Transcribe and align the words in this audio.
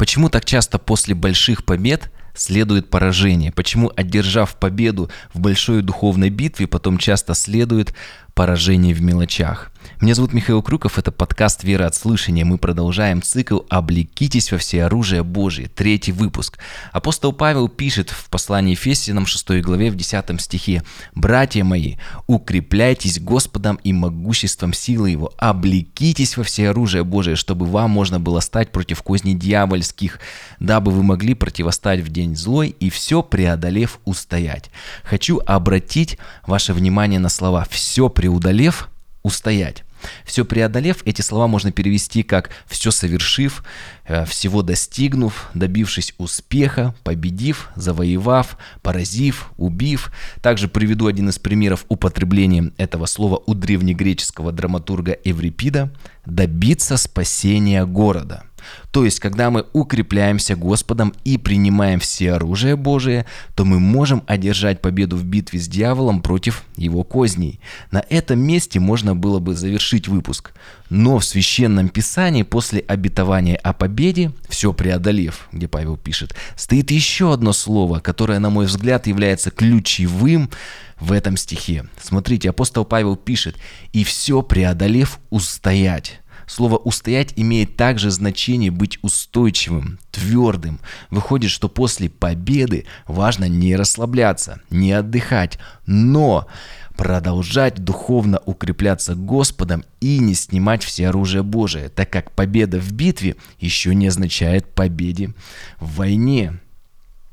Почему 0.00 0.30
так 0.30 0.46
часто 0.46 0.78
после 0.78 1.14
больших 1.14 1.66
побед 1.66 2.10
следует 2.34 2.88
поражение? 2.88 3.52
Почему, 3.52 3.92
одержав 3.94 4.56
победу 4.56 5.10
в 5.34 5.40
большой 5.40 5.82
духовной 5.82 6.30
битве, 6.30 6.66
потом 6.66 6.96
часто 6.96 7.34
следует 7.34 7.94
поражение 8.32 8.94
в 8.94 9.02
мелочах? 9.02 9.70
Меня 9.98 10.14
зовут 10.14 10.32
Михаил 10.32 10.62
Крюков, 10.62 10.98
это 10.98 11.12
подкаст 11.12 11.62
«Вера 11.62 11.86
от 11.86 11.94
слышания». 11.94 12.46
Мы 12.46 12.56
продолжаем 12.56 13.20
цикл 13.20 13.60
«Облекитесь 13.68 14.50
во 14.50 14.56
все 14.56 14.84
оружие 14.84 15.22
Божие», 15.22 15.68
третий 15.68 16.12
выпуск. 16.12 16.58
Апостол 16.90 17.34
Павел 17.34 17.68
пишет 17.68 18.08
в 18.08 18.30
послании 18.30 18.70
Ефесянам 18.70 19.26
6 19.26 19.60
главе 19.60 19.90
в 19.90 19.96
10 19.96 20.40
стихе 20.40 20.84
«Братья 21.14 21.64
мои, 21.64 21.96
укрепляйтесь 22.26 23.20
Господом 23.20 23.78
и 23.84 23.92
могуществом 23.92 24.72
силы 24.72 25.10
Его, 25.10 25.34
облекитесь 25.36 26.38
во 26.38 26.44
все 26.44 26.70
оружие 26.70 27.04
Божие, 27.04 27.36
чтобы 27.36 27.66
вам 27.66 27.90
можно 27.90 28.18
было 28.18 28.40
стать 28.40 28.72
против 28.72 29.02
козней 29.02 29.34
дьявольских, 29.34 30.18
дабы 30.60 30.92
вы 30.92 31.02
могли 31.02 31.34
противостать 31.34 32.00
в 32.00 32.08
день 32.08 32.36
злой 32.36 32.74
и 32.80 32.88
все 32.88 33.22
преодолев 33.22 33.98
устоять». 34.06 34.70
Хочу 35.04 35.42
обратить 35.44 36.16
ваше 36.46 36.72
внимание 36.72 37.20
на 37.20 37.28
слова 37.28 37.66
«все 37.68 38.08
преодолев 38.08 38.88
устоять». 39.22 39.84
Все 40.24 40.44
преодолев, 40.44 41.02
эти 41.04 41.22
слова 41.22 41.46
можно 41.46 41.72
перевести 41.72 42.22
как 42.22 42.50
«все 42.66 42.90
совершив», 42.90 43.62
э, 44.06 44.24
«всего 44.24 44.62
достигнув», 44.62 45.50
«добившись 45.54 46.14
успеха», 46.18 46.94
«победив», 47.02 47.68
«завоевав», 47.76 48.56
«поразив», 48.82 49.50
«убив». 49.56 50.12
Также 50.42 50.68
приведу 50.68 51.06
один 51.06 51.28
из 51.28 51.38
примеров 51.38 51.84
употребления 51.88 52.72
этого 52.76 53.06
слова 53.06 53.42
у 53.46 53.54
древнегреческого 53.54 54.52
драматурга 54.52 55.12
Эврипида 55.24 55.92
«добиться 56.24 56.96
спасения 56.96 57.84
города». 57.84 58.44
То 58.90 59.04
есть, 59.04 59.20
когда 59.20 59.50
мы 59.50 59.66
укрепляемся 59.72 60.56
Господом 60.56 61.14
и 61.24 61.38
принимаем 61.38 62.00
все 62.00 62.32
оружие 62.32 62.76
Божие, 62.76 63.26
то 63.54 63.64
мы 63.64 63.78
можем 63.78 64.22
одержать 64.26 64.80
победу 64.80 65.16
в 65.16 65.24
битве 65.24 65.60
с 65.60 65.68
дьяволом 65.68 66.22
против 66.22 66.64
его 66.76 67.04
козней. 67.04 67.60
На 67.90 68.04
этом 68.08 68.40
месте 68.40 68.80
можно 68.80 69.14
было 69.14 69.38
бы 69.38 69.54
завершить 69.54 70.08
выпуск. 70.08 70.52
Но 70.88 71.20
в 71.20 71.24
Священном 71.24 71.88
Писании 71.88 72.42
после 72.42 72.80
обетования 72.80 73.56
о 73.56 73.72
победе, 73.72 74.32
все 74.48 74.72
преодолев, 74.72 75.48
где 75.52 75.68
Павел 75.68 75.96
пишет, 75.96 76.34
стоит 76.56 76.90
еще 76.90 77.32
одно 77.32 77.52
слово, 77.52 78.00
которое, 78.00 78.40
на 78.40 78.50
мой 78.50 78.66
взгляд, 78.66 79.06
является 79.06 79.50
ключевым 79.52 80.50
в 80.98 81.12
этом 81.12 81.36
стихе. 81.36 81.86
Смотрите, 82.00 82.50
апостол 82.50 82.84
Павел 82.84 83.16
пишет, 83.16 83.56
«И 83.92 84.04
все 84.04 84.42
преодолев 84.42 85.18
устоять». 85.30 86.19
Слово 86.50 86.78
«устоять» 86.78 87.32
имеет 87.36 87.76
также 87.76 88.10
значение 88.10 88.72
быть 88.72 88.98
устойчивым, 89.02 90.00
твердым. 90.10 90.80
Выходит, 91.08 91.48
что 91.48 91.68
после 91.68 92.10
победы 92.10 92.86
важно 93.06 93.44
не 93.44 93.76
расслабляться, 93.76 94.60
не 94.68 94.90
отдыхать, 94.90 95.60
но 95.86 96.48
продолжать 96.96 97.76
духовно 97.84 98.40
укрепляться 98.46 99.14
Господом 99.14 99.84
и 100.00 100.18
не 100.18 100.34
снимать 100.34 100.82
все 100.82 101.10
оружие 101.10 101.44
Божие, 101.44 101.88
так 101.88 102.10
как 102.10 102.32
победа 102.32 102.80
в 102.80 102.90
битве 102.90 103.36
еще 103.60 103.94
не 103.94 104.08
означает 104.08 104.74
победе 104.74 105.32
в 105.78 105.98
войне. 105.98 106.58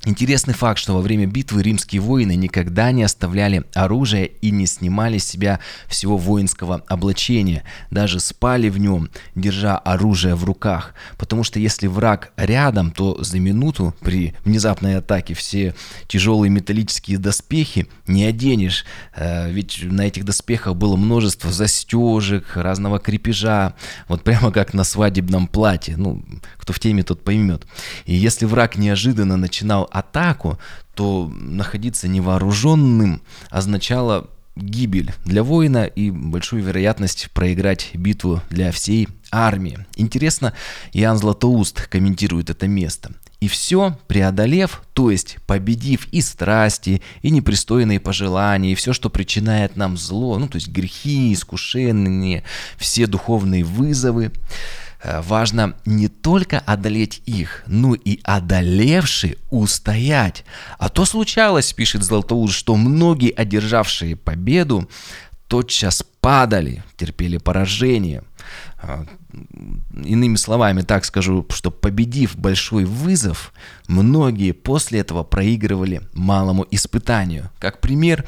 Интересный 0.08 0.54
факт, 0.54 0.80
что 0.80 0.94
во 0.94 1.02
время 1.02 1.26
битвы 1.26 1.62
римские 1.62 2.00
воины 2.00 2.34
никогда 2.38 2.94
не 2.94 3.04
оставляли 3.04 3.66
оружие 3.74 4.28
и 4.28 4.52
не 4.52 4.66
снимали 4.66 5.18
с 5.18 5.26
себя 5.26 5.60
всего 5.90 6.16
воинского 6.16 6.82
облачения, 6.88 7.64
даже 7.92 8.22
спали 8.22 8.70
в 8.70 8.78
нем, 8.78 9.10
держа 9.36 9.78
оружие 9.78 10.36
в 10.36 10.46
руках, 10.46 10.94
потому 11.18 11.44
что 11.44 11.60
если 11.60 11.88
враг 11.88 12.32
рядом, 12.38 12.92
то 12.92 13.22
за 13.22 13.38
минуту 13.40 13.94
при 14.00 14.34
внезапной 14.46 14.96
атаке 14.96 15.34
все 15.34 15.76
тяжелые 16.08 16.52
металлические 16.52 17.18
доспехи 17.18 17.88
не 18.08 18.24
оденешь, 18.24 18.86
э, 19.14 19.52
ведь 19.52 19.84
на 19.84 20.08
этих 20.08 20.24
доспехах 20.24 20.78
было 20.78 20.96
множество 20.96 21.52
застежек, 21.52 22.56
разного 22.56 23.00
крепежа, 23.00 23.74
вот 24.08 24.24
прямо 24.24 24.54
как 24.54 24.74
на 24.74 24.86
свадебном 24.86 25.48
платье, 25.48 25.98
ну, 25.98 26.24
кто 26.56 26.72
в 26.72 26.80
теме, 26.80 27.04
тот 27.04 27.26
поймет. 27.26 27.68
И 28.06 28.16
если 28.16 28.46
враг 28.46 28.78
неожиданно 28.78 29.36
начинал 29.36 29.90
атаку, 30.00 30.58
то 30.96 31.32
находиться 31.34 32.08
невооруженным 32.08 33.22
означало 33.50 34.30
гибель 34.56 35.14
для 35.26 35.44
воина 35.44 35.86
и 35.86 36.10
большую 36.10 36.64
вероятность 36.64 37.30
проиграть 37.32 37.92
битву 37.94 38.42
для 38.50 38.72
всей 38.72 39.08
армии. 39.32 39.86
Интересно, 39.96 40.54
Иоанн 40.94 41.18
Златоуст 41.18 41.88
комментирует 41.88 42.50
это 42.50 42.68
место. 42.68 43.12
И 43.40 43.48
все, 43.48 43.96
преодолев, 44.08 44.82
то 44.94 45.12
есть 45.12 45.38
победив 45.46 46.08
и 46.12 46.22
страсти, 46.22 47.04
и 47.22 47.30
непристойные 47.30 48.00
пожелания, 48.00 48.72
и 48.72 48.76
все, 48.76 48.94
что 48.94 49.12
причиняет 49.12 49.76
нам 49.76 49.96
зло, 49.96 50.40
ну 50.40 50.48
то 50.48 50.56
есть 50.56 50.70
грехи, 50.70 51.34
искушения, 51.34 52.44
все 52.78 53.06
духовные 53.06 53.64
вызовы, 53.64 54.32
важно 55.04 55.76
не 55.86 56.08
только 56.08 56.60
одолеть 56.60 57.22
их, 57.26 57.64
но 57.68 57.94
и 57.94 58.20
одолевший 58.24 59.38
устоять. 59.50 60.44
А 60.78 60.90
то 60.90 61.06
случалось, 61.06 61.74
пишет 61.74 62.04
Златоуст, 62.04 62.54
что 62.54 62.76
многие, 62.76 63.32
одержавшие 63.32 64.16
победу, 64.16 64.90
тотчас 65.48 66.04
падали, 66.20 66.84
терпели 66.98 67.38
поражение. 67.38 68.24
Э, 68.82 69.06
иными 70.04 70.36
словами, 70.36 70.82
так 70.82 71.06
скажу, 71.06 71.46
что 71.50 71.72
победив 71.72 72.38
большой 72.38 72.86
вызов, 72.86 73.54
многие 73.88 74.52
после 74.52 75.00
этого 75.00 75.24
проигрывали 75.24 76.02
малому 76.14 76.66
испытанию. 76.72 77.50
Как 77.60 77.82
пример, 77.82 78.26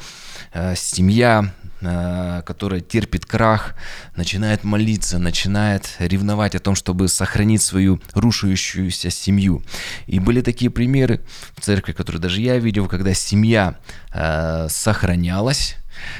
э, 0.52 0.74
семья 0.76 1.52
Э, 1.59 1.59
которая 1.80 2.80
терпит 2.80 3.24
крах, 3.26 3.74
начинает 4.16 4.64
молиться, 4.64 5.18
начинает 5.18 5.90
ревновать 5.98 6.54
о 6.54 6.60
том, 6.60 6.74
чтобы 6.74 7.08
сохранить 7.08 7.62
свою 7.62 8.00
рушающуюся 8.12 9.10
семью. 9.10 9.62
И 10.06 10.18
были 10.18 10.42
такие 10.42 10.70
примеры 10.70 11.20
в 11.56 11.60
церкви, 11.60 11.92
которые 11.92 12.20
даже 12.20 12.40
я 12.40 12.58
видел, 12.58 12.86
когда 12.86 13.14
семья 13.14 13.78
э, 14.12 14.68
сохранялась, 14.68 15.76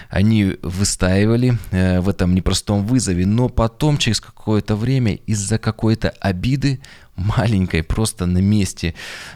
они 0.09 0.56
выстаивали 0.62 1.59
э, 1.71 2.00
в 2.00 2.09
этом 2.09 2.34
непростом 2.34 2.87
вызове, 2.87 3.27
но 3.27 3.48
потом 3.48 3.98
через 3.98 4.21
какое-то 4.21 4.77
время 4.77 5.15
из-за 5.15 5.59
какой-то 5.59 6.10
обиды 6.21 6.81
маленькой, 7.16 7.82
просто 7.82 8.27
на 8.27 8.38
месте, 8.38 8.94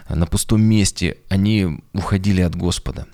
на 0.09 0.25
пустом 0.25 0.61
месте, 0.61 1.17
они 1.29 1.81
уходили 1.93 2.41
от 2.41 2.55
Господа. 2.55 3.07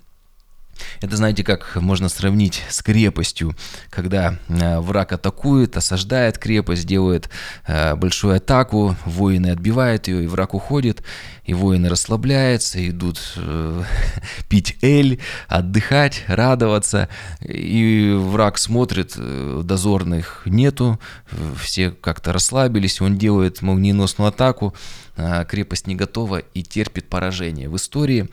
Это, 1.01 1.17
знаете, 1.17 1.43
как 1.43 1.75
можно 1.75 2.09
сравнить 2.09 2.61
с 2.69 2.81
крепостью, 2.83 3.55
когда 3.89 4.37
э, 4.47 4.79
враг 4.79 5.13
атакует, 5.13 5.75
осаждает 5.77 6.37
крепость, 6.37 6.85
делает 6.85 7.29
э, 7.65 7.95
большую 7.95 8.35
атаку, 8.35 8.95
воины 9.05 9.47
отбивают 9.47 10.07
ее, 10.07 10.23
и 10.23 10.27
враг 10.27 10.53
уходит, 10.53 11.03
и 11.43 11.53
воины 11.53 11.89
расслабляются, 11.89 12.87
идут 12.87 13.19
э, 13.35 13.83
пить 14.49 14.77
эль, 14.81 15.19
отдыхать, 15.47 16.23
радоваться, 16.27 17.09
и 17.41 18.13
враг 18.15 18.57
смотрит, 18.57 19.15
дозорных 19.17 20.43
нету, 20.45 20.99
все 21.59 21.91
как-то 21.91 22.31
расслабились, 22.31 23.01
он 23.01 23.17
делает 23.17 23.61
молниеносную 23.61 24.29
атаку, 24.29 24.75
крепость 25.47 25.87
не 25.87 25.95
готова 25.95 26.37
и 26.37 26.63
терпит 26.63 27.09
поражение. 27.09 27.69
В 27.69 27.75
истории 27.75 28.29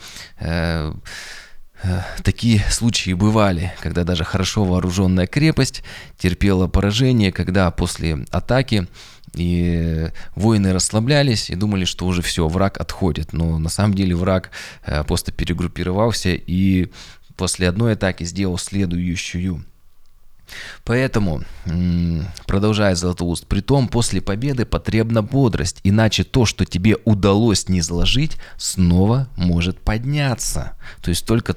такие 2.22 2.61
случаи 2.71 3.12
бывали, 3.12 3.72
когда 3.81 4.05
даже 4.05 4.25
хорошо 4.25 4.65
вооруженная 4.65 5.27
крепость 5.27 5.83
терпела 6.19 6.66
поражение, 6.66 7.33
когда 7.33 7.71
после 7.71 8.27
атаки 8.31 8.89
и 9.34 10.09
воины 10.34 10.72
расслаблялись 10.72 11.50
и 11.50 11.55
думали, 11.55 11.84
что 11.84 12.06
уже 12.06 12.22
все, 12.22 12.49
враг 12.49 12.81
отходит. 12.81 13.33
Но 13.33 13.59
на 13.59 13.69
самом 13.69 13.95
деле 13.95 14.16
враг 14.16 14.51
э, 14.84 15.04
просто 15.04 15.33
перегруппировался 15.33 16.30
и 16.30 16.91
после 17.36 17.69
одной 17.69 17.92
атаки 17.92 18.25
сделал 18.25 18.59
следующую. 18.59 19.65
Поэтому, 20.84 21.42
продолжая 22.47 22.95
Златоуст, 22.95 23.47
при 23.47 23.60
том 23.60 23.89
после 23.89 24.21
победы 24.21 24.65
потребна 24.65 25.22
бодрость, 25.22 25.80
иначе 25.84 26.24
то, 26.24 26.47
что 26.47 26.65
тебе 26.65 26.97
удалось 27.04 27.68
не 27.68 27.80
изложить, 27.80 28.39
снова 28.56 29.28
может 29.36 29.80
подняться. 29.80 30.77
То 31.03 31.10
есть 31.10 31.27
только 31.27 31.56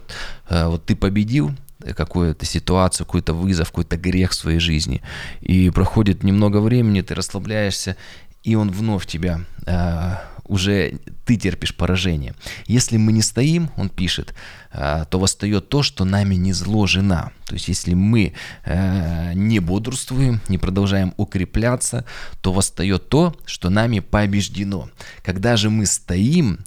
э, 0.50 0.68
вот 0.68 0.86
ты 0.86 0.96
победил, 0.96 1.52
какую-то 1.96 2.46
ситуацию, 2.46 3.06
какой-то 3.06 3.34
вызов, 3.34 3.70
какой-то 3.70 3.98
грех 3.98 4.32
в 4.32 4.36
своей 4.36 4.60
жизни. 4.60 5.02
И 5.42 5.70
проходит 5.70 6.24
немного 6.24 6.58
времени, 6.62 7.02
ты 7.02 7.16
расслабляешься, 7.16 7.96
и 8.44 8.56
он 8.56 8.72
вновь 8.72 9.06
тебя 9.06 9.42
э, 9.66 10.16
уже 10.52 11.00
ты 11.26 11.38
терпишь 11.38 11.74
поражение. 11.74 12.34
Если 12.66 12.98
мы 12.98 13.14
не 13.14 13.22
стоим, 13.22 13.70
он 13.78 13.90
пишет, 13.90 14.34
э, 14.74 15.06
то 15.10 15.20
восстает 15.20 15.70
то, 15.70 15.82
что 15.82 16.04
нами 16.04 16.36
не 16.36 16.52
зложено. 16.52 17.32
То 17.46 17.54
есть 17.54 17.70
если 17.70 17.94
мы 17.94 18.34
э, 18.66 19.34
не 19.34 19.60
бодрствуем, 19.60 20.42
не 20.50 20.58
продолжаем 20.58 21.14
укрепляться, 21.16 22.04
то 22.42 22.52
восстает 22.52 23.08
то, 23.08 23.34
что 23.46 23.70
нами 23.70 24.00
побеждено. 24.00 24.90
Когда 25.24 25.56
же 25.56 25.70
мы 25.70 25.86
стоим, 25.86 26.60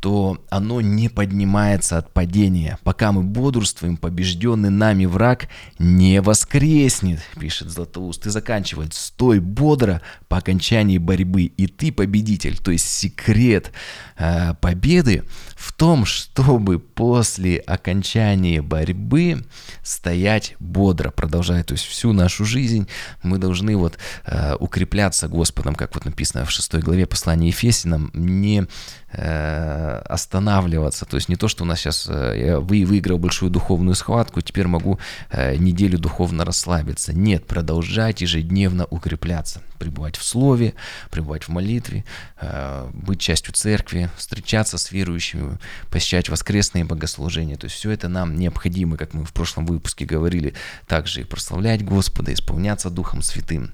то 0.00 0.38
оно 0.50 0.80
не 0.80 1.08
поднимается 1.08 1.98
от 1.98 2.12
падения. 2.12 2.78
Пока 2.84 3.12
мы 3.12 3.22
бодрствуем, 3.22 3.96
побежденный 3.96 4.70
нами 4.70 5.06
враг 5.06 5.48
не 5.78 6.20
воскреснет, 6.20 7.20
пишет 7.38 7.70
Златоуст. 7.70 8.26
И 8.26 8.30
заканчивает, 8.30 8.94
стой 8.94 9.40
бодро 9.40 10.02
по 10.28 10.36
окончании 10.36 10.98
борьбы, 10.98 11.44
и 11.44 11.66
ты 11.66 11.92
победитель. 11.92 12.58
То 12.58 12.70
есть 12.70 12.88
секрет 12.88 13.72
э, 14.18 14.54
победы 14.60 15.24
в 15.56 15.72
том, 15.72 16.04
чтобы 16.04 16.78
после 16.78 17.58
окончания 17.58 18.62
борьбы 18.62 19.44
стоять 19.82 20.56
бодро, 20.58 21.10
продолжая, 21.10 21.64
то 21.64 21.72
есть 21.72 21.84
всю 21.84 22.12
нашу 22.12 22.44
жизнь 22.44 22.86
мы 23.22 23.38
должны 23.38 23.76
вот 23.76 23.98
э, 24.24 24.56
укрепляться 24.60 25.28
Господом, 25.28 25.74
как 25.74 25.94
вот 25.94 26.04
написано 26.04 26.44
в 26.44 26.50
6 26.50 26.74
главе 26.76 27.06
послания 27.06 27.48
Ефесинам, 27.48 28.10
не 28.14 28.66
э, 29.12 29.85
останавливаться, 29.98 31.04
то 31.06 31.16
есть 31.16 31.28
не 31.28 31.36
то, 31.36 31.48
что 31.48 31.64
у 31.64 31.66
нас 31.66 31.80
сейчас 31.80 32.06
э, 32.08 32.42
я 32.46 32.60
вы 32.60 32.84
выиграл 32.84 33.18
большую 33.18 33.50
духовную 33.50 33.94
схватку, 33.94 34.40
теперь 34.40 34.66
могу 34.66 34.98
э, 35.30 35.56
неделю 35.56 35.98
духовно 35.98 36.44
расслабиться. 36.44 37.12
Нет, 37.12 37.46
продолжать 37.46 38.20
ежедневно 38.20 38.86
укрепляться, 38.86 39.62
пребывать 39.78 40.16
в 40.16 40.24
слове, 40.24 40.74
пребывать 41.10 41.44
в 41.44 41.48
молитве, 41.48 42.04
э, 42.40 42.88
быть 42.92 43.20
частью 43.20 43.54
церкви, 43.54 44.10
встречаться 44.16 44.78
с 44.78 44.92
верующими, 44.92 45.58
посещать 45.90 46.28
воскресные 46.28 46.84
богослужения. 46.84 47.56
То 47.56 47.66
есть 47.66 47.76
все 47.76 47.90
это 47.90 48.08
нам 48.08 48.36
необходимо, 48.36 48.96
как 48.96 49.14
мы 49.14 49.24
в 49.24 49.32
прошлом 49.32 49.66
выпуске 49.66 50.04
говорили, 50.04 50.54
также 50.86 51.22
и 51.22 51.24
прославлять 51.24 51.84
Господа, 51.84 52.32
исполняться 52.32 52.90
Духом 52.90 53.22
Святым. 53.22 53.72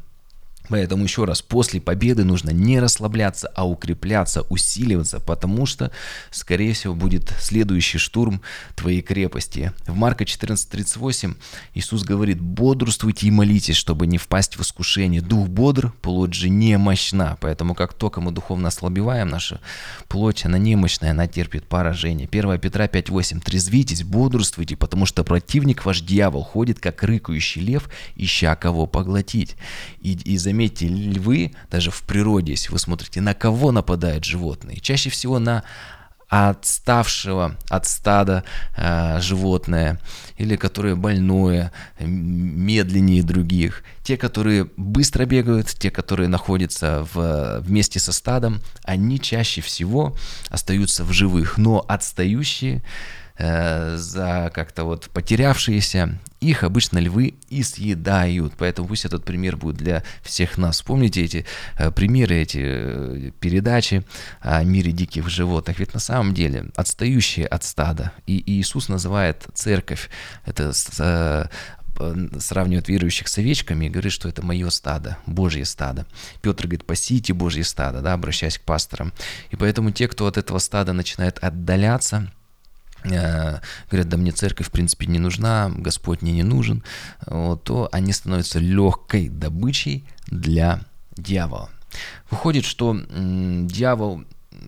Поэтому 0.68 1.04
еще 1.04 1.24
раз, 1.24 1.42
после 1.42 1.80
победы 1.80 2.24
нужно 2.24 2.50
не 2.50 2.78
расслабляться, 2.78 3.50
а 3.54 3.66
укрепляться, 3.66 4.42
усиливаться, 4.42 5.18
потому 5.18 5.66
что, 5.66 5.90
скорее 6.30 6.72
всего, 6.72 6.94
будет 6.94 7.32
следующий 7.40 7.98
штурм 7.98 8.40
твоей 8.76 9.02
крепости. 9.02 9.72
В 9.86 9.96
Марка 9.96 10.24
14.38 10.24 11.36
Иисус 11.74 12.04
говорит, 12.04 12.40
бодрствуйте 12.40 13.26
и 13.26 13.30
молитесь, 13.30 13.76
чтобы 13.76 14.06
не 14.06 14.18
впасть 14.18 14.56
в 14.56 14.62
искушение. 14.62 15.20
Дух 15.20 15.48
бодр, 15.48 15.92
плоть 16.00 16.34
же 16.34 16.48
немощна. 16.48 17.36
Поэтому 17.40 17.74
как 17.74 17.92
только 17.92 18.20
мы 18.20 18.30
духовно 18.30 18.68
ослабеваем, 18.68 19.28
наша 19.28 19.60
плоть, 20.08 20.44
она 20.44 20.58
немощная, 20.58 21.10
она 21.10 21.26
терпит 21.26 21.64
поражение. 21.64 22.28
1 22.30 22.60
Петра 22.60 22.86
5.8 22.86 23.40
Трезвитесь, 23.40 24.04
бодрствуйте, 24.04 24.76
потому 24.76 25.06
что 25.06 25.24
противник 25.24 25.84
ваш 25.84 26.02
дьявол 26.02 26.44
ходит, 26.44 26.78
как 26.78 27.02
рыкающий 27.02 27.62
лев, 27.62 27.88
ища 28.14 28.54
кого 28.54 28.86
поглотить. 28.86 29.56
И, 30.00 30.12
и 30.12 30.36
за 30.36 30.51
заметьте, 30.52 30.86
львы, 30.86 31.52
даже 31.70 31.90
в 31.90 32.02
природе, 32.02 32.52
если 32.52 32.70
вы 32.70 32.78
смотрите, 32.78 33.20
на 33.22 33.32
кого 33.32 33.72
нападают 33.72 34.24
животные? 34.24 34.80
Чаще 34.80 35.08
всего 35.08 35.38
на 35.38 35.64
отставшего 36.28 37.56
от 37.68 37.86
стада 37.86 38.44
э, 38.76 39.20
животное, 39.20 39.98
или 40.38 40.56
которое 40.56 40.94
больное, 40.94 41.72
медленнее 42.00 43.22
других. 43.22 43.82
Те, 44.02 44.16
которые 44.16 44.68
быстро 44.76 45.26
бегают, 45.26 45.68
те, 45.68 45.90
которые 45.90 46.28
находятся 46.28 47.06
в, 47.12 47.60
вместе 47.60 47.98
со 48.00 48.12
стадом, 48.12 48.60
они 48.84 49.20
чаще 49.20 49.60
всего 49.60 50.16
остаются 50.48 51.04
в 51.04 51.12
живых, 51.12 51.58
но 51.58 51.84
отстающие 51.86 52.82
Э, 53.38 53.96
за 53.96 54.50
как-то 54.54 54.84
вот 54.84 55.08
потерявшиеся, 55.10 56.18
их 56.40 56.64
обычно 56.64 56.98
львы 56.98 57.34
и 57.48 57.62
съедают. 57.62 58.54
Поэтому 58.58 58.88
пусть 58.88 59.04
этот 59.04 59.24
пример 59.24 59.56
будет 59.56 59.76
для 59.76 60.02
всех 60.22 60.58
нас. 60.58 60.82
Помните 60.82 61.22
эти 61.22 61.46
э, 61.78 61.90
примеры, 61.90 62.36
эти 62.36 62.60
э, 62.62 63.30
передачи 63.40 64.04
о 64.40 64.62
мире 64.64 64.92
диких 64.92 65.28
животных? 65.28 65.78
Ведь 65.78 65.94
на 65.94 66.00
самом 66.00 66.34
деле 66.34 66.66
отстающие 66.76 67.46
от 67.46 67.64
стада. 67.64 68.12
И 68.26 68.42
Иисус 68.46 68.88
называет 68.88 69.46
церковь, 69.54 70.10
это 70.44 70.72
сравнивает 72.38 72.88
верующих 72.88 73.28
с 73.28 73.38
овечками 73.38 73.86
и 73.86 73.90
говорит, 73.90 74.12
что 74.12 74.28
это 74.28 74.44
мое 74.44 74.70
стадо, 74.70 75.18
Божье 75.26 75.64
стадо. 75.64 76.06
Петр 76.40 76.64
говорит, 76.64 76.84
пасите 76.84 77.32
Божье 77.32 77.64
стадо, 77.64 78.00
да, 78.00 78.14
обращаясь 78.14 78.58
к 78.58 78.62
пасторам. 78.62 79.12
И 79.50 79.56
поэтому 79.56 79.90
те, 79.90 80.08
кто 80.08 80.26
от 80.26 80.36
этого 80.36 80.58
стада 80.58 80.94
начинает 80.94 81.38
отдаляться, 81.38 82.32
говорят, 83.04 84.08
да 84.08 84.16
мне 84.16 84.32
церковь 84.32 84.68
в 84.68 84.70
принципе 84.70 85.06
не 85.06 85.18
нужна, 85.18 85.70
Господь 85.74 86.22
мне 86.22 86.32
не 86.32 86.42
нужен, 86.42 86.82
вот, 87.26 87.64
то 87.64 87.88
они 87.92 88.12
становятся 88.12 88.58
легкой 88.58 89.28
добычей 89.28 90.06
для 90.26 90.80
дьявола. 91.16 91.70
Выходит, 92.30 92.64
что 92.64 92.96
дьявол 93.08 94.24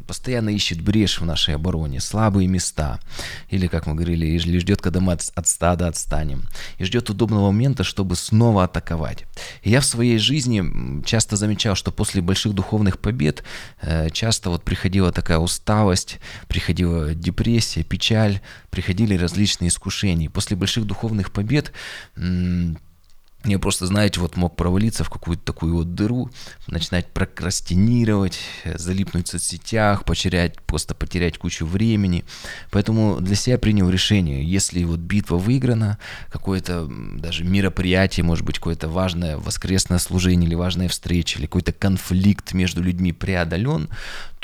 постоянно 0.06 0.50
ищет 0.50 0.80
брешь 0.80 1.20
в 1.20 1.24
нашей 1.24 1.54
обороне, 1.54 2.00
слабые 2.00 2.48
места. 2.48 3.00
Или, 3.48 3.66
как 3.66 3.86
мы 3.86 3.94
говорили, 3.94 4.26
или 4.26 4.58
ждет, 4.58 4.80
когда 4.80 5.00
мы 5.00 5.12
от, 5.12 5.30
от 5.34 5.48
стада 5.48 5.88
отстанем. 5.88 6.44
И 6.78 6.84
ждет 6.84 7.10
удобного 7.10 7.46
момента, 7.46 7.84
чтобы 7.84 8.16
снова 8.16 8.64
атаковать. 8.64 9.24
И 9.62 9.70
я 9.70 9.80
в 9.80 9.84
своей 9.84 10.18
жизни 10.18 11.02
часто 11.04 11.36
замечал, 11.36 11.74
что 11.74 11.90
после 11.90 12.22
больших 12.22 12.54
духовных 12.54 12.98
побед 12.98 13.44
э, 13.80 14.10
часто 14.10 14.50
вот 14.50 14.64
приходила 14.64 15.12
такая 15.12 15.38
усталость, 15.38 16.18
приходила 16.48 17.14
депрессия, 17.14 17.82
печаль, 17.82 18.40
приходили 18.70 19.16
различные 19.16 19.68
искушения. 19.68 20.30
После 20.30 20.56
больших 20.56 20.84
духовных 20.84 21.32
побед 21.32 21.72
я 23.44 23.58
просто, 23.58 23.86
знаете, 23.86 24.20
вот 24.20 24.36
мог 24.36 24.56
провалиться 24.56 25.04
в 25.04 25.10
какую-то 25.10 25.44
такую 25.44 25.76
вот 25.76 25.94
дыру, 25.94 26.30
начинать 26.66 27.06
прокрастинировать, 27.12 28.38
залипнуть 28.64 29.28
в 29.28 29.30
соцсетях, 29.30 30.04
потерять, 30.04 30.60
просто 30.62 30.94
потерять 30.94 31.36
кучу 31.36 31.66
времени. 31.66 32.24
Поэтому 32.70 33.20
для 33.20 33.36
себя 33.36 33.58
принял 33.58 33.90
решение, 33.90 34.42
если 34.42 34.82
вот 34.84 35.00
битва 35.00 35.36
выиграна, 35.36 35.98
какое-то 36.30 36.88
даже 36.88 37.44
мероприятие, 37.44 38.24
может 38.24 38.44
быть, 38.44 38.58
какое-то 38.58 38.88
важное 38.88 39.36
воскресное 39.36 39.98
служение 39.98 40.48
или 40.48 40.54
важная 40.54 40.88
встреча, 40.88 41.38
или 41.38 41.46
какой-то 41.46 41.72
конфликт 41.72 42.54
между 42.54 42.82
людьми 42.82 43.12
преодолен, 43.12 43.88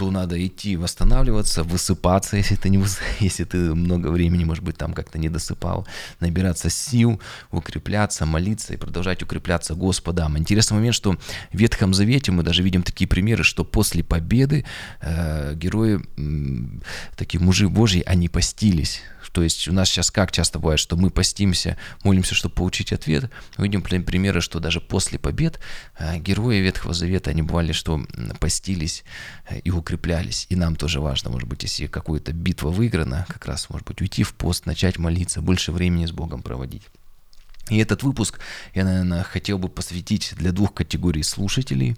то 0.00 0.10
надо 0.10 0.46
идти 0.46 0.76
восстанавливаться, 0.76 1.62
высыпаться, 1.62 2.36
если 2.38 2.56
ты, 2.56 2.70
не 2.70 2.78
выс... 2.78 2.98
если 3.20 3.44
ты 3.44 3.74
много 3.74 4.06
времени, 4.08 4.44
может 4.44 4.64
быть, 4.64 4.78
там 4.78 4.94
как-то 4.94 5.18
не 5.18 5.28
досыпал, 5.28 5.86
набираться 6.20 6.70
сил, 6.70 7.20
укрепляться, 7.50 8.24
молиться 8.24 8.72
и 8.72 8.78
продолжать 8.78 9.22
укрепляться 9.22 9.74
Господом. 9.74 10.38
Интересный 10.38 10.76
момент, 10.76 10.94
что 10.94 11.18
в 11.52 11.58
Ветхом 11.58 11.92
Завете 11.92 12.32
мы 12.32 12.42
даже 12.42 12.62
видим 12.62 12.82
такие 12.82 13.06
примеры, 13.06 13.44
что 13.44 13.62
после 13.62 14.02
победы 14.02 14.64
э, 15.02 15.54
герои, 15.54 16.00
э, 16.16 16.80
такие 17.16 17.38
мужи 17.38 17.68
Божьи, 17.68 18.02
они 18.06 18.30
постились, 18.30 19.02
то 19.32 19.42
есть 19.42 19.68
у 19.68 19.72
нас 19.72 19.88
сейчас 19.88 20.10
как 20.10 20.32
часто 20.32 20.58
бывает, 20.58 20.80
что 20.80 20.96
мы 20.96 21.10
постимся, 21.10 21.76
молимся, 22.02 22.34
чтобы 22.34 22.54
получить 22.54 22.92
ответ. 22.92 23.30
Видим 23.58 23.82
примеры, 23.82 24.40
что 24.40 24.60
даже 24.60 24.80
после 24.80 25.18
побед 25.18 25.60
э, 25.98 26.18
герои 26.18 26.58
Ветхого 26.58 26.94
Завета, 26.94 27.30
они 27.30 27.42
бывали, 27.42 27.72
что 27.72 28.04
постились 28.40 29.04
э, 29.48 29.60
и 29.60 29.70
укреплялись. 29.70 29.89
И 30.48 30.56
нам 30.56 30.76
тоже 30.76 31.00
важно, 31.00 31.30
может 31.30 31.48
быть, 31.48 31.62
если 31.62 31.86
какая-то 31.86 32.32
битва 32.32 32.70
выиграна, 32.70 33.26
как 33.28 33.46
раз, 33.46 33.70
может 33.70 33.86
быть, 33.86 34.00
уйти 34.00 34.22
в 34.22 34.34
пост, 34.34 34.66
начать 34.66 34.98
молиться, 34.98 35.40
больше 35.40 35.72
времени 35.72 36.06
с 36.06 36.12
Богом 36.12 36.42
проводить. 36.42 36.82
И 37.70 37.78
этот 37.78 38.02
выпуск 38.02 38.40
я, 38.74 38.84
наверное, 38.84 39.22
хотел 39.22 39.58
бы 39.58 39.68
посвятить 39.68 40.34
для 40.36 40.50
двух 40.50 40.74
категорий 40.74 41.22
слушателей. 41.22 41.96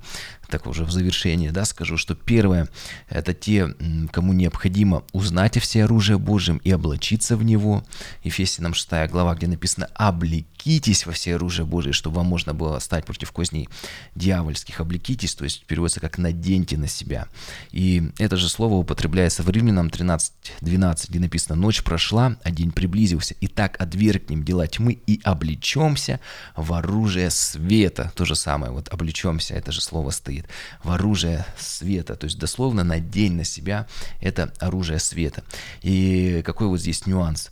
Так 0.53 0.67
уже 0.67 0.85
в 0.85 0.91
завершение 0.91 1.51
да, 1.51 1.65
скажу, 1.65 1.97
что 1.97 2.15
первое– 2.15 2.69
это 3.09 3.33
те, 3.33 3.75
кому 4.13 4.35
необходимо 4.35 5.03
узнать 5.13 5.57
о 5.57 5.61
всеоружии 5.61 6.13
Божьем 6.13 6.59
и 6.59 6.71
облачиться 6.71 7.39
в 7.39 7.43
него. 7.43 7.83
Ефесянам 8.23 8.75
6 8.75 9.11
глава, 9.11 9.35
где 9.35 9.47
написано 9.47 9.87
«облекитесь 9.95 11.07
во 11.07 11.13
всеоружие 11.13 11.65
Божие, 11.65 11.95
чтобы 11.95 12.17
вам 12.17 12.27
можно 12.27 12.53
было 12.53 12.79
стать 12.81 13.07
против 13.07 13.33
козней 13.33 13.71
дьявольских». 14.15 14.83
«Облекитесь», 14.83 15.35
то 15.35 15.45
есть 15.45 15.65
переводится 15.65 16.01
как 16.01 16.19
«наденьте 16.19 16.77
на 16.77 16.87
себя». 16.87 17.29
И 17.71 18.11
это 18.19 18.37
же 18.37 18.51
слово 18.51 18.75
употребляется 18.75 19.43
в 19.43 19.49
Римлянам 19.49 19.89
13.12, 19.89 21.07
где 21.09 21.19
написано 21.19 21.57
«Ночь 21.57 21.83
прошла, 21.83 22.37
а 22.45 22.51
день 22.51 22.73
приблизился. 22.73 23.35
Итак, 23.41 23.81
отвергнем 23.81 24.45
дела 24.45 24.67
тьмы 24.67 24.99
и 25.07 25.19
облечемся 25.25 26.21
в 26.57 26.75
оружие 26.75 27.31
света». 27.31 28.13
То 28.15 28.27
же 28.27 28.37
самое, 28.37 28.71
вот 28.71 28.91
«облечемся», 28.91 29.55
это 29.55 29.73
же 29.73 29.81
слово 29.81 30.11
стоит 30.11 30.42
говорит, 30.43 30.49
в 30.83 30.91
оружие 30.91 31.45
света. 31.59 32.17
То 32.17 32.27
есть 32.27 32.39
дословно 32.39 32.85
надень 32.85 33.35
на 33.35 33.45
себя 33.45 33.87
это 34.21 34.53
оружие 34.59 34.99
света. 34.99 35.43
И 35.83 36.43
какой 36.45 36.67
вот 36.67 36.81
здесь 36.81 37.07
нюанс? 37.07 37.51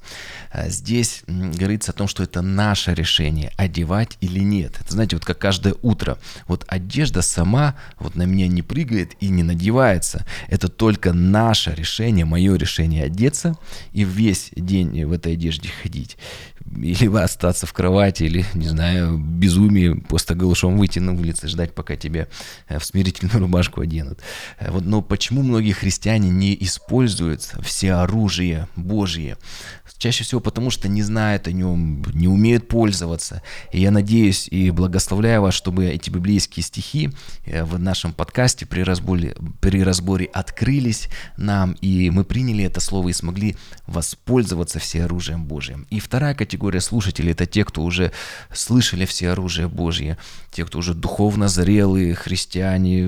А, 0.51 0.69
здесь 0.69 1.23
говорится 1.27 1.93
о 1.93 1.95
том, 1.95 2.09
что 2.09 2.23
это 2.23 2.43
наше 2.43 2.95
решение, 2.95 3.53
одевать 3.57 4.17
или 4.21 4.41
нет. 4.41 4.77
Это, 4.81 4.93
знаете, 4.93 5.17
вот 5.17 5.25
как 5.25 5.39
каждое 5.39 5.75
утро. 5.83 6.19
Вот 6.47 6.65
одежда 6.69 7.23
сама 7.23 7.77
вот 7.99 8.15
на 8.15 8.25
меня 8.25 8.49
не 8.49 8.63
прыгает 8.63 9.13
и 9.21 9.29
не 9.29 9.43
надевается. 9.43 10.27
Это 10.49 10.69
только 10.69 11.13
наше 11.13 11.75
решение, 11.75 12.25
мое 12.25 12.57
решение 12.57 13.05
одеться 13.05 13.57
и 13.93 14.05
весь 14.05 14.51
день 14.55 15.05
в 15.05 15.13
этой 15.13 15.35
одежде 15.35 15.71
ходить 15.83 16.17
или 16.77 17.15
остаться 17.23 17.67
в 17.67 17.73
кровати, 17.73 18.25
или, 18.25 18.45
не 18.55 18.69
знаю, 18.69 19.19
безумие, 19.19 19.97
просто 19.97 20.35
голышом 20.35 20.77
выйти 20.77 20.99
на 20.99 21.13
улицу, 21.13 21.49
ждать, 21.49 21.75
пока 21.75 21.97
тебя 21.97 22.29
э, 22.69 22.79
в 22.81 22.85
смирительную 22.85 23.39
рубашку 23.41 23.81
оденут. 23.81 24.19
Э, 24.59 24.71
вот, 24.71 24.85
но 24.85 25.03
почему 25.03 25.43
многие 25.43 25.73
христиане 25.73 26.31
не 26.31 26.57
используют 26.61 27.43
все 27.63 27.93
оружие 27.93 28.69
Божье? 28.77 29.37
Чаще 29.99 30.25
всего 30.25 30.41
потому, 30.41 30.71
что 30.71 30.89
не 30.89 31.03
знают 31.03 31.47
о 31.47 31.53
нем, 31.53 32.03
не 32.15 32.27
умеют 32.27 32.69
пользоваться. 32.69 33.43
И 33.71 33.83
я 33.83 33.91
надеюсь 33.91 34.49
и 34.49 34.71
благословляю 34.71 35.43
вас, 35.43 35.53
чтобы 35.53 35.87
эти 35.87 36.09
библейские 36.09 36.65
стихи 36.65 37.11
э, 37.45 37.65
в 37.65 37.79
нашем 37.79 38.15
подкасте 38.15 38.65
при 38.65 38.81
разборе, 38.81 39.37
при 39.61 39.83
разборе 39.83 40.25
открылись 40.25 41.09
нам, 41.37 41.73
и 41.83 42.09
мы 42.09 42.25
приняли 42.25 42.65
это 42.65 42.81
слово 42.81 43.11
и 43.11 43.13
смогли 43.13 43.57
воспользоваться 43.87 44.79
всеоружием 44.79 45.45
Божьим. 45.45 45.87
И 45.91 46.01
вторая 46.01 46.35
категория 46.35 46.81
слушателей– 46.81 47.33
это 47.33 47.45
те, 47.45 47.65
кто 47.67 47.83
уже 47.83 48.11
слышали 48.55 49.05
все 49.05 49.31
оружие 49.31 49.69
Божье, 49.69 50.17
те, 50.51 50.65
кто 50.65 50.79
уже 50.79 50.95
духовно 50.95 51.49
зрелые 51.49 52.15
христиане, 52.15 52.60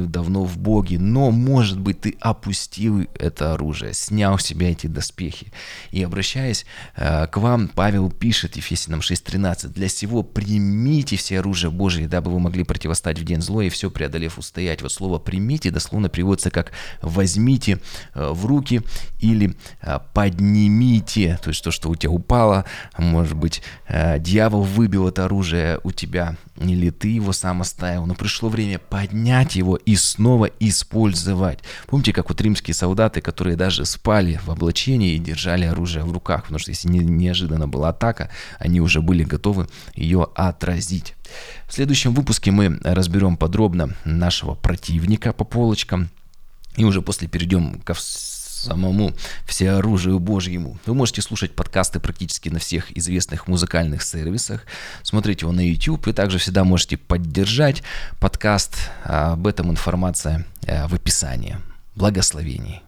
давно 0.06 0.44
в 0.44 0.58
Боге, 0.58 0.98
но, 0.98 1.30
может 1.30 1.78
быть, 1.78 2.00
ты 2.00 2.16
опустил 2.20 3.06
это 3.18 3.54
оружие, 3.54 3.94
снял 3.94 4.38
с 4.38 4.44
себя 4.44 4.70
эти 4.70 4.86
доспехи. 4.86 5.52
И 5.90 6.02
обращаясь 6.02 6.66
э, 6.96 7.26
к 7.26 7.36
вам, 7.36 7.68
Павел 7.68 8.10
пишет 8.10 8.56
Ефесянам 8.56 9.00
6.13, 9.00 9.68
«Для 9.68 9.88
сего 9.88 10.22
примите 10.22 11.16
все 11.16 11.40
оружие 11.40 11.70
Божие, 11.70 12.08
дабы 12.08 12.30
вы 12.30 12.40
могли 12.40 12.64
противостать 12.64 13.18
в 13.18 13.24
день 13.24 13.42
злой 13.42 13.66
и 13.66 13.70
все 13.70 13.90
преодолев 13.90 14.38
устоять». 14.38 14.82
Вот 14.82 14.92
слово 14.92 15.18
«примите» 15.18 15.70
дословно 15.70 16.08
переводится 16.08 16.50
как 16.50 16.72
«возьмите 17.00 17.80
э, 18.14 18.30
в 18.32 18.46
руки» 18.46 18.82
или 19.20 19.56
э, 19.80 19.98
«поднимите», 20.12 21.38
то 21.42 21.48
есть 21.48 21.62
то, 21.64 21.70
что 21.70 21.90
у 21.90 21.96
тебя 21.96 22.10
упало, 22.10 22.64
может 22.98 23.36
быть, 23.36 23.62
э, 23.88 24.18
дьявол 24.18 24.62
выбил 24.62 25.08
это 25.08 25.24
оружие 25.24 25.80
у 25.84 25.92
тебя, 25.92 26.36
или 26.58 26.90
ты 26.90 27.08
его 27.08 27.32
сам 27.32 27.62
оставил, 27.62 28.06
но 28.06 28.14
пришло 28.14 28.48
время 28.48 28.78
поднять 28.78 29.56
его 29.56 29.76
и 29.76 29.96
снова 29.96 30.46
использовать. 30.60 31.60
Помните, 31.86 32.12
как 32.12 32.28
вот 32.28 32.40
римские 32.40 32.74
солдаты, 32.74 33.20
которые 33.20 33.56
даже 33.56 33.84
спали 33.84 34.40
в 34.44 34.50
облачении 34.50 35.14
и 35.14 35.18
держали 35.18 35.64
оружие 35.64 36.04
в 36.04 36.12
руках, 36.12 36.42
потому 36.42 36.58
что 36.58 36.70
если 36.70 36.88
не, 36.88 36.98
неожиданно 37.00 37.66
была 37.68 37.88
атака, 37.88 38.30
они 38.58 38.80
уже 38.80 39.00
были 39.00 39.24
готовы 39.24 39.66
ее 39.94 40.28
отразить. 40.34 41.14
В 41.66 41.72
следующем 41.72 42.14
выпуске 42.14 42.50
мы 42.50 42.78
разберем 42.82 43.36
подробно 43.36 43.96
нашего 44.04 44.54
противника 44.54 45.32
по 45.32 45.44
полочкам, 45.44 46.10
и 46.76 46.84
уже 46.84 47.02
после 47.02 47.28
перейдем 47.28 47.80
ко 47.80 47.94
самому 48.62 49.12
всеоружию 49.46 50.18
Божьему. 50.18 50.78
Вы 50.86 50.94
можете 50.94 51.22
слушать 51.22 51.54
подкасты 51.54 52.00
практически 52.00 52.48
на 52.48 52.58
всех 52.58 52.96
известных 52.96 53.48
музыкальных 53.48 54.02
сервисах, 54.02 54.64
смотреть 55.02 55.42
его 55.42 55.52
на 55.52 55.66
YouTube, 55.66 56.08
и 56.08 56.12
также 56.12 56.38
всегда 56.38 56.64
можете 56.64 56.96
поддержать 56.96 57.82
подкаст. 58.20 58.90
Об 59.04 59.46
этом 59.46 59.70
информация 59.70 60.46
э, 60.66 60.86
в 60.86 60.94
описании. 60.94 61.56
Благословений. 61.94 62.82